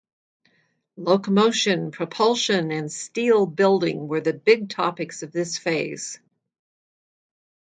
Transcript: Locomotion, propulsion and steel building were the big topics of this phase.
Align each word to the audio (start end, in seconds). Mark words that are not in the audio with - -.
Locomotion, 0.97 1.91
propulsion 1.91 2.71
and 2.71 2.91
steel 2.91 3.45
building 3.45 4.07
were 4.07 4.19
the 4.19 4.33
big 4.33 4.69
topics 4.69 5.21
of 5.21 5.31
this 5.31 5.59
phase. 5.59 6.19